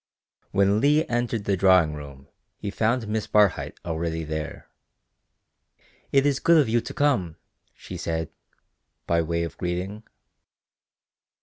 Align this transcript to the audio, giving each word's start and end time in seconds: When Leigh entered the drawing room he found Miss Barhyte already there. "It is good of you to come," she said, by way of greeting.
When 0.49 0.81
Leigh 0.81 1.05
entered 1.07 1.43
the 1.45 1.55
drawing 1.55 1.93
room 1.93 2.27
he 2.57 2.71
found 2.71 3.07
Miss 3.07 3.27
Barhyte 3.27 3.77
already 3.85 4.23
there. 4.23 4.67
"It 6.11 6.25
is 6.25 6.39
good 6.39 6.57
of 6.59 6.67
you 6.67 6.81
to 6.81 6.93
come," 6.95 7.35
she 7.75 7.97
said, 7.97 8.31
by 9.05 9.21
way 9.21 9.43
of 9.43 9.59
greeting. 9.59 10.01